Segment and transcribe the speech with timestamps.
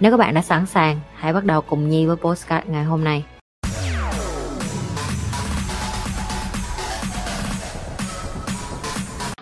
[0.00, 3.04] Nếu các bạn đã sẵn sàng, hãy bắt đầu cùng Nhi với postcard ngày hôm
[3.04, 3.24] nay.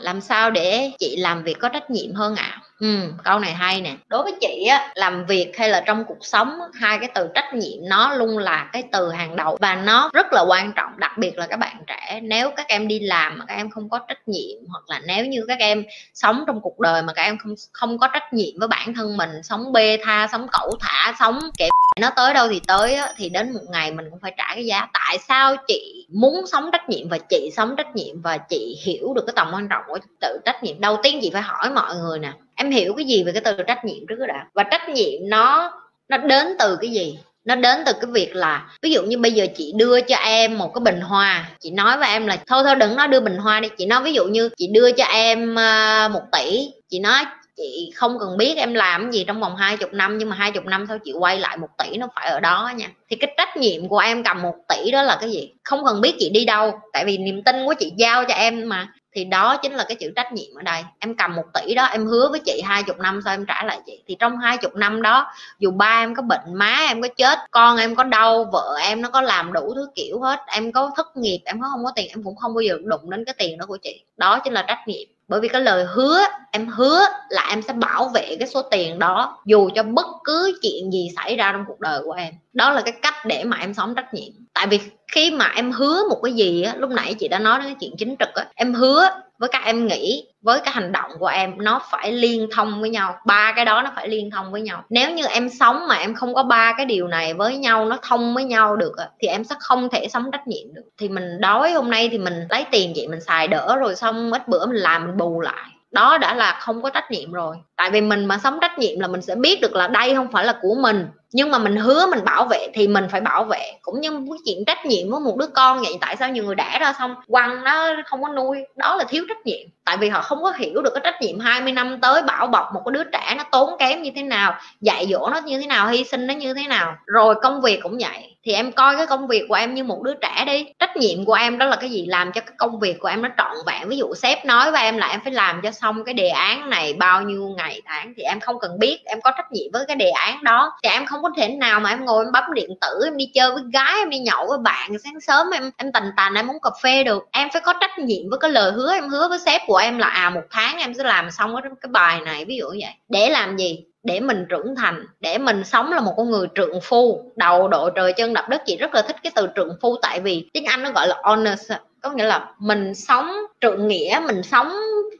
[0.01, 2.67] làm sao để chị làm việc có trách nhiệm hơn ạ à?
[2.80, 3.95] Ừ câu này hay nè.
[4.09, 7.54] Đối với chị á làm việc hay là trong cuộc sống hai cái từ trách
[7.54, 11.18] nhiệm nó luôn là cái từ hàng đầu và nó rất là quan trọng đặc
[11.18, 12.20] biệt là các bạn trẻ.
[12.23, 15.27] Nếu các em đi làm mà các em không có trách nhiệm hoặc là nếu
[15.27, 18.59] như các em sống trong cuộc đời mà các em không không có trách nhiệm
[18.59, 21.68] với bản thân mình sống bê tha sống cẩu thả sống kệ
[22.01, 24.66] nó tới đâu thì tới á, thì đến một ngày mình cũng phải trả cái
[24.66, 24.87] giá.
[24.93, 29.14] Tại sao chị muốn sống trách nhiệm và chị sống trách nhiệm và chị hiểu
[29.14, 30.80] được cái tầm quan trọng của tự trách nhiệm.
[30.80, 33.62] Đầu tiên chị phải hỏi mọi người nè, em hiểu cái gì về cái từ
[33.66, 34.46] trách nhiệm trước đã?
[34.54, 35.73] Và trách nhiệm nó
[36.09, 37.18] nó đến từ cái gì?
[37.45, 40.59] Nó đến từ cái việc là, ví dụ như bây giờ chị đưa cho em
[40.59, 43.37] một cái bình hoa, chị nói với em là, thôi thôi đừng nói đưa bình
[43.37, 43.68] hoa đi.
[43.78, 47.24] Chị nói ví dụ như chị đưa cho em ờ, một tỷ, chị nói
[47.59, 50.51] chị không cần biết em làm gì trong vòng hai chục năm, nhưng mà hai
[50.52, 52.90] chục năm sau chị quay lại một tỷ nó phải ở đó nha.
[53.10, 55.52] Thì cái trách nhiệm của em cầm một tỷ đó là cái gì?
[55.65, 58.68] Không cần biết chị đi đâu, tại vì niềm tin của chị giao cho em
[58.68, 58.92] mà.
[59.15, 60.82] Thì đó chính là cái chữ trách nhiệm ở đây.
[60.98, 63.65] Em cầm một tỷ đó, em hứa với chị hai chục năm sau em trả
[63.65, 64.03] lại chị.
[64.06, 67.38] Thì trong hai chục năm đó, dù ba em có bệnh, má em có chết,
[67.50, 70.91] con em có đau, vợ em nó có làm đủ thứ kiểu hết, em có
[70.97, 73.34] thất nghiệp, em có không có tiền, em cũng không bao giờ đụng đến cái
[73.38, 74.03] tiền đó của chị.
[74.16, 77.72] Đó chính là trách nhiệm bởi vì cái lời hứa, em hứa là em sẽ
[77.72, 81.65] bảo vệ cái số tiền đó, dù cho bất cứ chuyện gì xảy ra trong
[81.66, 82.34] cuộc đời của em.
[82.53, 84.32] Đó là cái cách để mà em sống trách nhiệm.
[84.54, 84.81] Tại vì
[85.12, 87.76] khi mà em hứa một cái gì á, lúc nãy chị đã nói đến cái
[87.81, 91.26] chuyện chính trực á, em hứa với các em nghĩ với cái hành động của
[91.26, 93.15] em, nó phải liên thông với nhau.
[93.26, 94.84] Ba cái đó nó phải liên thông với nhau.
[94.91, 97.98] Nếu như em sống mà em không có ba cái điều này với nhau, nó
[98.03, 100.82] thông với nhau được thì em sẽ không thể sống trách nhiệm được.
[100.98, 104.32] Thì mình đói hôm nay thì mình lấy tiền vậy mình xài đỡ rồi xong
[104.32, 105.71] ít bữa mình làm mình bù lại.
[105.91, 107.56] Đó đã là không có trách nhiệm rồi.
[107.77, 110.32] Tại vì mình mà sống trách nhiệm là mình sẽ biết được là đây không
[110.32, 113.44] phải là của mình nhưng mà mình hứa mình bảo vệ thì mình phải bảo
[113.44, 113.72] vệ.
[113.83, 116.55] Cũng như cái chuyện trách nhiệm với một đứa con vậy, tại sao nhiều người
[116.55, 118.59] đẻ ra xong, quăng nó không có nuôi.
[118.77, 119.69] Đó là thiếu trách nhiệm.
[119.84, 122.75] Tại vì họ không có hiểu được cái trách nhiệm 20 năm tới bảo bọc
[122.75, 125.66] một cái đứa trẻ nó tốn kém như thế nào, dạy dỗ nó như thế
[125.66, 126.94] nào, hy sinh nó như thế nào.
[127.06, 128.37] Rồi công việc cũng vậy.
[128.45, 130.66] Thì em coi cái công việc của em như một đứa trẻ đi.
[130.78, 132.06] Trách nhiệm của em đó là cái gì?
[132.06, 133.89] Làm cho cái công việc của em nó trọn vẹn.
[133.89, 136.71] Ví dụ sếp nói với em là em phải làm cho xong cái đề án
[136.71, 139.00] này bao nhiêu ngày tháng thì em không cần biết.
[139.05, 140.72] Em có trách nhiệm với cái đề án đó.
[140.83, 143.31] Thì em không có thể nào mà em ngồi em bấm điện tử em đi
[143.34, 146.51] chơi với gái em đi nhậu với bạn sáng sớm em em tành tàn em
[146.51, 147.29] uống cà phê được.
[147.31, 149.99] Em phải có trách nhiệm với cái lời hứa em hứa với sếp của em
[149.99, 152.78] là à một tháng em sẽ làm xong cái, cái bài này ví dụ như
[152.83, 152.95] vậy.
[153.09, 153.84] Để làm gì?
[154.03, 157.33] Để mình trưởng thành để mình sống là một con người trượng phu.
[157.37, 160.21] Đầu độ trời chân đập đất chị rất là thích cái từ trượng phu tại
[160.21, 164.43] vì tiếng anh nó gọi là honest có nghĩa là mình sống trượng nghĩa mình
[164.43, 164.73] sống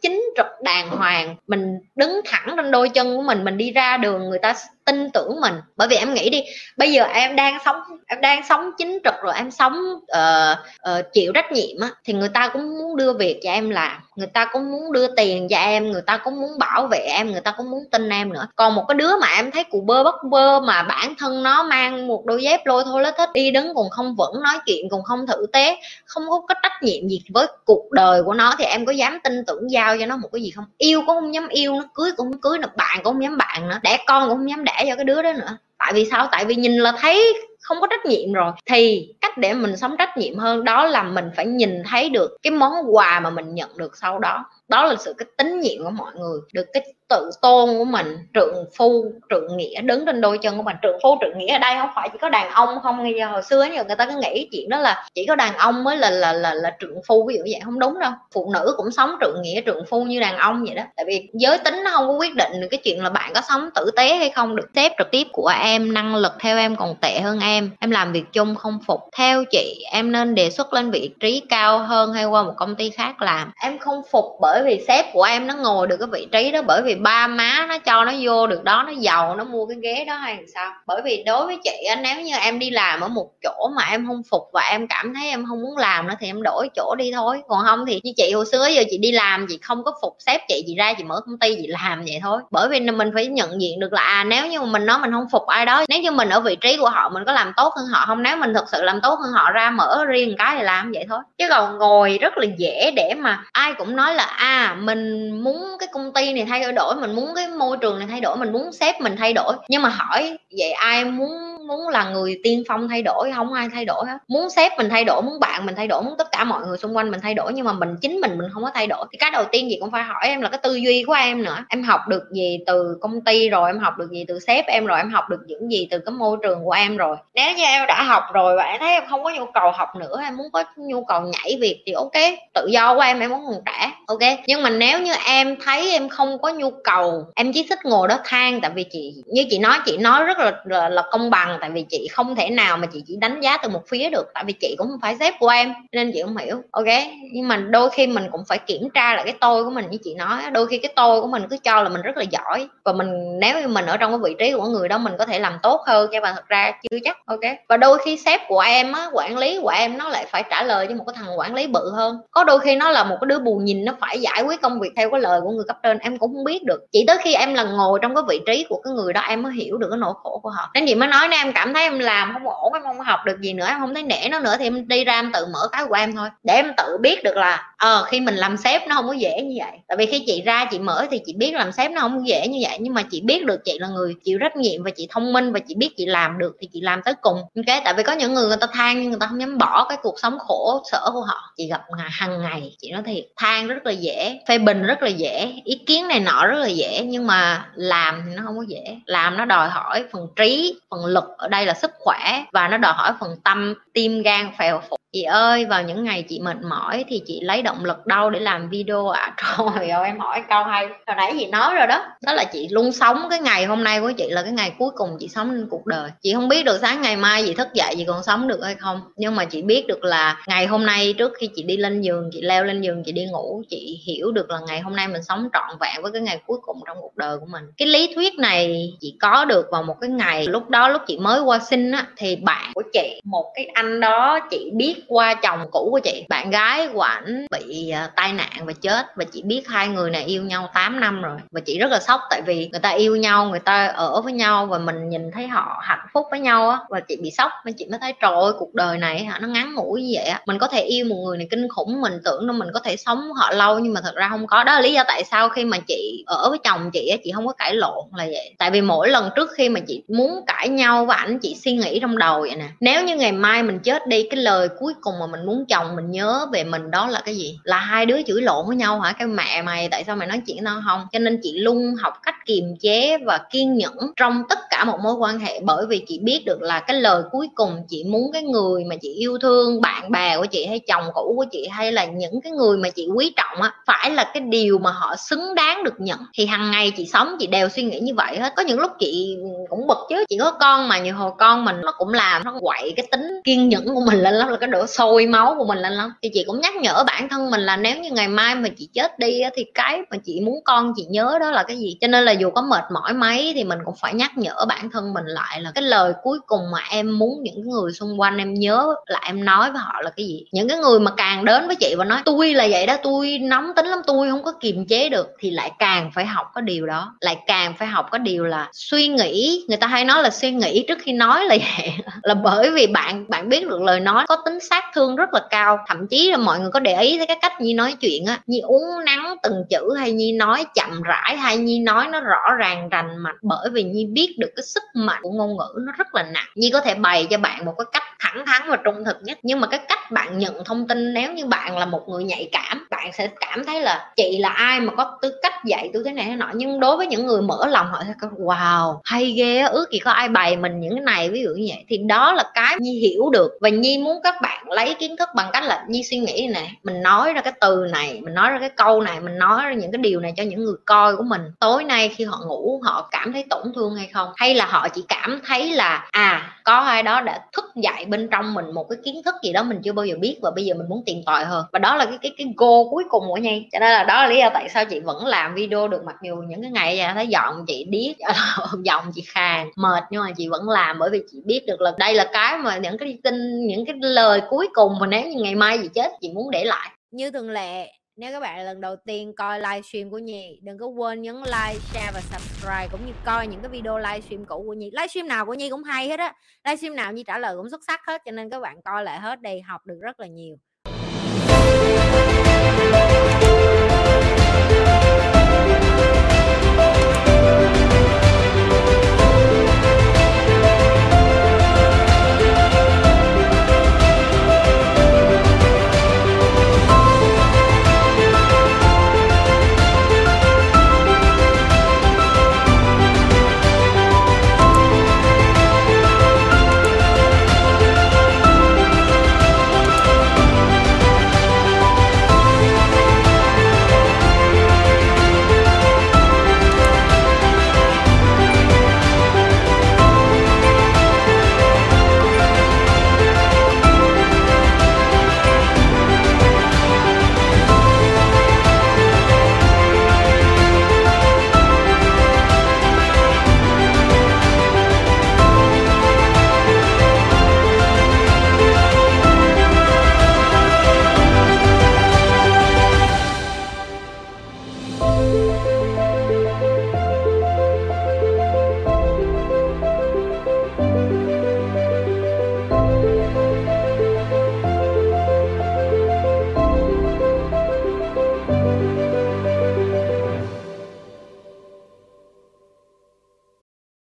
[0.03, 1.37] chính trực đàng hoàng.
[1.47, 4.55] Mình đứng thẳng trên đôi chân của mình mình đi ra đường người ta
[4.89, 5.55] tin tưởng mình.
[5.77, 6.43] Bởi vì em nghĩ đi
[6.77, 7.77] bây giờ em đang sống
[8.07, 10.59] em đang sống chính trực rồi em sống uh,
[10.91, 14.01] uh, chịu trách nhiệm á thì người ta cũng muốn đưa việc cho em làm.
[14.17, 17.33] Người ta cũng muốn đưa tiền cho em người ta cũng muốn bảo vệ em
[17.33, 18.47] người ta cũng muốn tin em nữa.
[18.57, 21.63] Còn một cái đứa mà em thấy cụ bơ bất bơ mà bản thân nó
[21.63, 24.89] mang một đôi dép lôi thôi lết hết đi đứng còn không vững nói chuyện
[24.91, 28.55] còn không thử tế không có có trách nhiệm gì với cuộc đời của nó
[28.59, 30.65] thì em có dám tin tưởng giao cho nó một cái gì không?
[30.79, 33.37] Yêu cũng không dám yêu nó cưới cũng không cưới được bạn cũng không dám
[33.37, 35.59] bạn nữa đẻ con cũng không dám đẻ cho cái đứa đó nữa.
[35.79, 36.29] Tại vì sao?
[36.33, 38.53] Tại vì nhìn là thấy không có trách nhiệm rồi.
[38.67, 42.37] Thì cách để mình sống trách nhiệm hơn đó là mình phải nhìn thấy được
[42.43, 45.85] cái món quà mà mình nhận được sau đó đó là sự cái tín nhiệm
[45.85, 50.21] của mọi người được cái tự tôn của mình trượng phu trượng nghĩa đứng trên
[50.21, 50.77] đôi chân của mình.
[50.83, 53.43] Trượng phu trượng nghĩa ở đây không phải chỉ có đàn ông không như hồi
[53.43, 56.11] xưa ấy, người ta cứ nghĩ chuyện đó là chỉ có đàn ông mới là
[56.11, 57.61] là là là trượng phu ví dụ vậy.
[57.65, 60.75] Không đúng đâu phụ nữ cũng sống trượng nghĩa trượng phu như đàn ông vậy
[60.75, 60.83] đó.
[60.97, 63.41] Tại vì giới tính nó không có quyết định được cái chuyện là bạn có
[63.49, 66.77] sống tử tế hay không được sếp trực tiếp của em năng lực theo em
[66.77, 69.01] còn tệ hơn em em làm việc chung không phục.
[69.17, 72.77] Theo chị em nên đề xuất lên vị trí cao hơn hay qua một công
[72.77, 73.53] ty khác làm?
[73.63, 76.51] Em không phục bởi bởi vì sếp của em nó ngồi được cái vị trí
[76.51, 79.67] đó, bởi vì ba má nó cho nó vô được đó, nó giàu, nó mua
[79.67, 80.73] cái ghế đó hay sao.
[80.87, 84.07] Bởi vì đối với chị nếu như em đi làm ở một chỗ mà em
[84.07, 86.95] không phục và em cảm thấy em không muốn làm nữa thì em đổi chỗ
[86.99, 87.43] đi thôi.
[87.49, 90.17] Còn không thì như chị hồi xưa giờ chị đi làm chị không có phục
[90.27, 92.41] sếp chị chị ra chị mở công ty chị làm vậy thôi.
[92.51, 95.13] Bởi vì mình phải nhận diện được là à nếu như mà mình nói mình
[95.13, 97.53] không phục ai đó, nếu như mình ở vị trí của họ, mình có làm
[97.57, 98.23] tốt hơn họ không?
[98.23, 101.05] Nếu mình thực sự làm tốt hơn họ, ra mở riêng cái thì làm vậy
[101.09, 101.19] thôi.
[101.39, 105.31] Chứ còn ngồi rất là dễ để mà ai cũng nói là à, à mình
[105.45, 108.37] muốn cái công ty này thay đổi, mình muốn cái môi trường này thay đổi,
[108.37, 109.55] mình muốn sếp mình thay đổi.
[109.69, 113.69] Nhưng mà hỏi vậy ai muốn muốn là người tiên phong thay đổi không ai
[113.73, 114.19] thay đổi hết.
[114.29, 116.79] Muốn sếp mình thay đổi muốn bạn mình thay đổi muốn tất cả mọi người
[116.79, 119.07] xung quanh mình thay đổi nhưng mà mình chính mình mình không có thay đổi.
[119.13, 121.43] Thì cái đầu tiên gì cũng phải hỏi em là cái tư duy của em
[121.43, 121.57] nữa.
[121.69, 124.87] Em học được gì từ công ty rồi em học được gì từ sếp em
[124.87, 127.17] rồi em học được những gì từ cái môi trường của em rồi.
[127.35, 129.89] Nếu như em đã học rồi và em thấy em không có nhu cầu học
[129.97, 132.13] nữa em muốn có nhu cầu nhảy việc thì ok
[132.55, 134.39] tự do của em em muốn còn trả ok.
[134.47, 138.09] Nhưng mà nếu như em thấy em không có nhu cầu em chỉ thích ngồi
[138.09, 141.31] đó than tại vì chị như chị nói chị nói rất là là, là công
[141.61, 144.11] bằng tại vì chị không thể nào mà chị chỉ đánh giá từ một phía
[144.11, 146.87] được, tại vì chị cũng không phải sếp của em, nên chị không hiểu, ok?
[147.33, 149.99] Nhưng mà đôi khi mình cũng phải kiểm tra lại cái tôi của mình như
[150.05, 152.69] chị nói đôi khi cái tôi của mình cứ cho là mình rất là giỏi,
[152.85, 155.27] và mình, nếu như mình ở trong cái vị trí của người đó mình có
[155.27, 157.41] thể làm tốt hơn, nhưng mà thật ra chưa chắc, ok?
[157.69, 160.63] Và đôi khi sếp của em á, quản lý của em nó lại phải trả
[160.63, 162.21] lời cho một cái thằng quản lý bự hơn.
[162.31, 164.81] Có đôi khi nó là một cái đứa bù nhìn, nó phải giải quyết công
[164.81, 166.81] việc theo cái lời của người cấp trên, em cũng không biết được.
[166.93, 169.43] Chỉ tới khi em là ngồi trong cái vị trí của cái người đó, em
[169.43, 170.71] mới hiểu được cái nỗi khổ của họ.
[170.75, 173.01] Nên chị mới nói nè, em em cảm thấy em làm không ổn, em không
[173.01, 175.33] học được gì nữa, em không thấy nể nó nữa thì em đi ra em
[175.33, 176.29] tự mở cái của em thôi.
[176.43, 179.43] Để em tự biết được là ờ khi mình làm sếp nó không có dễ
[179.43, 179.79] như vậy.
[179.89, 182.25] Tại vì khi chị ra chị mở thì chị biết làm sếp nó không có
[182.27, 184.91] dễ như vậy, nhưng mà chị biết được chị là người chịu trách nhiệm và
[184.91, 187.37] chị thông minh và chị biết chị làm được thì chị làm tới cùng.
[187.37, 189.87] Ok, tại vì có những người người ta than nhưng người ta không dám bỏ
[189.89, 191.53] cái cuộc sống khổ, sở của họ.
[191.57, 195.09] Chị gặp hàng ngày, chị nói thiệt, than rất là dễ, phê bình rất là
[195.09, 198.65] dễ, ý kiến này nọ rất là dễ, nhưng mà làm thì nó không có
[198.69, 198.97] dễ.
[199.07, 202.77] Làm nó đòi hỏi phần trí, phần lực ở đây là sức khỏe và nó
[202.77, 206.57] đòi hỏi phần tâm, tim, gan, phèo phổi chị ơi, vào những ngày chị mệt
[206.63, 209.35] mỏi thì chị lấy động lực đâu để làm video ạ?
[209.37, 209.57] À?
[209.79, 210.87] trời ơi, em hỏi câu hay.
[210.87, 212.05] Hồi nãy chị nói rồi đó.
[212.23, 214.91] Đó là chị luôn sống cái ngày hôm nay của chị là cái ngày cuối
[214.95, 216.11] cùng chị sống lên cuộc đời.
[216.23, 218.75] Chị không biết được sáng ngày mai chị thức dậy chị còn sống được hay
[218.75, 219.01] không.
[219.17, 222.31] Nhưng mà chị biết được là ngày hôm nay trước khi chị đi lên giường,
[222.33, 225.23] chị leo lên giường, chị đi ngủ, chị hiểu được là ngày hôm nay mình
[225.23, 227.65] sống trọn vẹn với cái ngày cuối cùng trong cuộc đời của mình.
[227.77, 231.19] Cái lý thuyết này chị có được vào một cái ngày lúc đó lúc chị
[231.19, 235.35] mới qua sinh á, thì bạn của chị, một cái anh đó chị biết qua
[235.35, 236.25] chồng cũ của chị.
[236.29, 240.11] Bạn gái của ảnh bị ờ, tai nạn và chết và chị biết hai người
[240.11, 241.37] này yêu nhau 8 năm rồi.
[241.51, 244.33] Và chị rất là sốc tại vì người ta yêu nhau, người ta ở với
[244.33, 247.53] nhau và mình nhìn thấy họ hạnh phúc với nhau á và chị bị sốc
[247.65, 250.25] nên chị mới thấy, trời ơi, cuộc đời này hả, nó ngắn ngủi như vậy
[250.25, 250.41] á.
[250.47, 252.97] Mình có thể yêu một người này kinh khủng, mình tưởng là mình có thể
[252.97, 254.65] sống họ lâu nhưng mà thật ra không có.
[254.65, 257.33] Đó là lý do tại sao khi mà chị ở với chồng chị á, chị
[257.35, 258.55] không có cãi lộn là vậy.
[258.59, 261.73] Tại vì mỗi lần trước khi mà chị muốn cãi nhau với ảnh, chị suy
[261.73, 262.69] nghĩ trong đầu vậy nè.
[262.81, 265.65] Nếu như ngày mai mình chết đi, cái lời cuối cuối cùng mà mình muốn
[265.69, 267.59] chồng mình nhớ về mình đó là cái gì?
[267.63, 269.13] Là hai đứa chửi lộn với nhau hả?
[269.13, 271.07] Cái mẹ mày tại sao mày nói chuyện tao không?
[271.13, 274.99] Cho nên chị luôn học cách kiềm chế và kiên nhẫn trong tất cả một
[275.03, 278.33] mối quan hệ bởi vì chị biết được là cái lời cuối cùng chị muốn
[278.33, 281.69] cái người mà chị yêu thương, bạn bè của chị hay chồng cũ của chị
[281.71, 284.91] hay là những cái người mà chị quý trọng á, phải là cái điều mà
[284.91, 286.19] họ xứng đáng được nhận.
[286.35, 288.53] Thì hàng ngày chị sống chị đều suy nghĩ như vậy hết.
[288.57, 289.37] Có những lúc chị
[289.69, 290.25] cũng bực chứ.
[290.29, 293.41] Chị có con mà, nhiều hồi con mình nó cũng làm, nó quậy cái tính
[293.45, 296.13] kiên nhẫn của mình lên lắm, là cái độ sôi máu của mình lên lắm.
[296.23, 298.89] Thì chị cũng nhắc nhở bản thân mình là nếu như ngày mai mà chị
[298.95, 301.97] chết đi thì cái mà chị muốn con chị nhớ đó là cái gì?
[302.01, 304.91] Cho nên là dù có mệt mỏi mấy thì mình cũng phải nhắc nhở bản
[304.91, 308.39] thân mình lại là cái lời cuối cùng mà em muốn những người xung quanh
[308.39, 310.45] em nhớ là em nói với họ là cái gì.
[310.53, 313.39] Những cái người mà càng đến với chị và nói tôi là vậy đó tôi
[313.39, 316.63] nóng tính lắm tôi không có kiềm chế được, thì lại càng phải học cái
[316.63, 317.15] điều đó.
[317.21, 319.65] Lại càng phải học cái điều là suy nghĩ.
[319.69, 321.93] Người ta hay nói là suy nghĩ trước khi nói là vậy.
[322.23, 325.41] Là bởi vì bạn bạn biết được lời nói có tính sát thương rất là
[325.51, 325.79] cao.
[325.89, 328.41] Thậm chí là mọi người có để ý thấy cái cách nhi nói chuyện á.
[328.47, 332.55] Nhi uống nắng từng chữ hay nhi nói chậm rãi hay nhi nói nó rõ
[332.59, 333.37] ràng rành mạch.
[333.43, 336.49] Bởi vì nhi biết được cái sức mạnh của ngôn ngữ nó rất là nặng.
[336.55, 339.39] Nhi có thể bày cho bạn một cái cách thẳng thắn và trung thực nhất.
[339.43, 342.49] Nhưng mà cái cách bạn nhận thông tin, nếu như bạn là một người nhạy
[342.53, 346.03] cảm, bạn sẽ cảm thấy là chị là ai mà có tư cách dạy tôi
[346.07, 346.51] thế này thế nọ.
[346.55, 349.99] Nhưng đối với những người mở lòng, họ sẽ có, wow, hay ghê ước gì
[349.99, 351.31] có ai bày mình những cái này.
[351.31, 351.85] Ví dụ như vậy.
[351.89, 353.53] Thì đó là cái nhi hiểu được.
[353.61, 356.69] Và nhi muốn các bạn lấy kiến thức bằng cách là nhi suy nghĩ nè,
[356.83, 359.73] mình nói ra cái từ này, mình nói ra cái câu này, mình nói ra
[359.73, 361.43] những cái điều này cho những người coi của mình.
[361.61, 364.29] Tối nay khi họ ngủ, họ cảm thấy tổn thương hay không?
[364.37, 368.29] Hay là họ chỉ cảm thấy là à có ai đó đã thức dậy bên
[368.31, 370.65] trong mình một cái kiến thức gì đó mình chưa bao giờ biết và bây
[370.65, 371.65] giờ mình muốn tìm tòi hơn.
[371.73, 373.67] Và đó là cái cái cái goal cuối cùng của nhi.
[373.73, 376.17] Cho nên là đó là lý do tại sao chị vẫn làm video được mặc
[376.23, 378.17] dù những cái ngày thấy giọng chị điếc,
[378.85, 381.93] giọng chị khàn, mệt, nhưng mà chị vẫn làm bởi vì chị biết được là
[381.99, 385.43] đây là cái mà những cái tin, những cái lời cuối cùng mà nếu như
[385.43, 386.91] ngày mai chị chết, chị muốn để lại.
[387.11, 390.79] Như thường lệ nếu các bạn là lần đầu tiên coi livestream của Nhi đừng
[390.79, 394.65] có quên nhấn like, share và subscribe cũng như coi những cái video livestream cũ
[394.67, 394.91] của Nhi.
[394.91, 396.35] Livestream nào của Nhi cũng hay hết á.
[396.65, 399.21] Livestream nào Nhi trả lời cũng xuất sắc hết cho nên các bạn coi lại
[399.21, 400.59] hết đi, học được rất là nhiều.